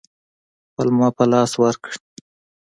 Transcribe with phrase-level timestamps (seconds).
[0.73, 1.97] پلمه په لاس ورکړي.